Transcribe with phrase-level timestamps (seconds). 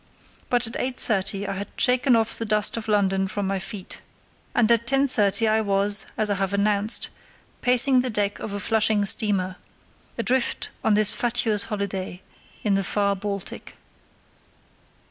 [0.49, 4.01] But at 8.30 I had shaken off the dust of London from my feet,
[4.55, 7.09] and at 10.30 I was, as I have announced,
[7.61, 9.57] pacing the deck of a Flushing steamer,
[10.17, 12.23] adrift on this fatuous holiday
[12.63, 13.75] in the far Baltic.